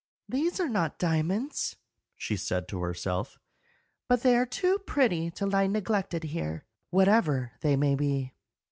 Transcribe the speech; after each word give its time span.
"These 0.27 0.59
are 0.59 0.67
not 0.67 0.97
diamonds," 0.97 1.75
she 2.15 2.35
said 2.35 2.67
to 2.69 2.81
herself, 2.81 3.37
"but 4.07 4.23
they 4.23 4.35
are 4.35 4.47
too 4.47 4.79
pretty 4.79 5.29
to 5.29 5.45
lie 5.45 5.67
neglected 5.67 6.23
here, 6.23 6.65
whatever 6.89 7.51
they 7.61 7.75
may 7.75 7.93
be." 7.93 8.33